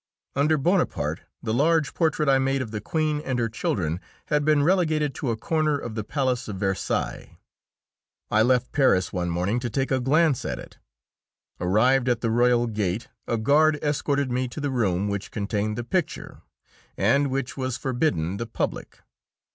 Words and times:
Under 0.35 0.57
Bonaparte, 0.57 1.21
the 1.43 1.53
large 1.53 1.93
portrait 1.93 2.27
I 2.27 2.33
had 2.33 2.39
made 2.39 2.63
of 2.63 2.71
the 2.71 2.81
Queen 2.81 3.21
and 3.23 3.37
her 3.37 3.47
children 3.49 3.99
had 4.29 4.43
been 4.43 4.63
relegated 4.63 5.13
to 5.13 5.29
a 5.29 5.37
corner 5.37 5.77
of 5.77 5.93
the 5.93 6.03
palace 6.03 6.47
of 6.47 6.55
Versailles. 6.55 7.37
I 8.31 8.41
left 8.41 8.71
Paris 8.71 9.13
one 9.13 9.29
morning 9.29 9.59
to 9.59 9.69
take 9.69 9.91
a 9.91 9.99
glance 9.99 10.43
at 10.43 10.57
it. 10.57 10.79
Arrived 11.59 12.09
at 12.09 12.21
the 12.21 12.31
royal 12.31 12.65
gate, 12.65 13.09
a 13.27 13.37
guard 13.37 13.77
escorted 13.83 14.31
me 14.31 14.47
to 14.47 14.59
the 14.59 14.71
room 14.71 15.07
which 15.07 15.29
contained 15.29 15.77
the 15.77 15.83
picture, 15.83 16.41
and 16.97 17.29
which 17.29 17.55
was 17.55 17.77
forbidden 17.77 18.37
the 18.37 18.47
public. 18.47 19.03